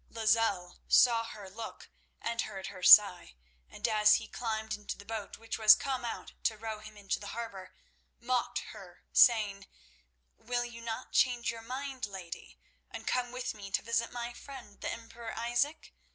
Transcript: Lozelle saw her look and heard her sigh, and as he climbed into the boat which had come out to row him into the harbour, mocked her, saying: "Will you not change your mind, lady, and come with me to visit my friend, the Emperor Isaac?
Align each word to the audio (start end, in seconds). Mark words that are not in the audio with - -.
Lozelle 0.09 0.79
saw 0.87 1.23
her 1.25 1.47
look 1.47 1.91
and 2.19 2.41
heard 2.41 2.65
her 2.73 2.81
sigh, 2.81 3.35
and 3.69 3.87
as 3.87 4.15
he 4.15 4.27
climbed 4.27 4.73
into 4.73 4.97
the 4.97 5.05
boat 5.05 5.37
which 5.37 5.57
had 5.57 5.77
come 5.77 6.03
out 6.03 6.33
to 6.45 6.57
row 6.57 6.79
him 6.79 6.97
into 6.97 7.19
the 7.19 7.27
harbour, 7.37 7.75
mocked 8.19 8.63
her, 8.73 9.03
saying: 9.13 9.67
"Will 10.37 10.65
you 10.65 10.81
not 10.81 11.11
change 11.13 11.51
your 11.51 11.61
mind, 11.61 12.07
lady, 12.07 12.57
and 12.89 13.05
come 13.05 13.31
with 13.31 13.53
me 13.53 13.69
to 13.69 13.83
visit 13.83 14.11
my 14.11 14.33
friend, 14.33 14.81
the 14.81 14.89
Emperor 14.91 15.37
Isaac? 15.37 15.93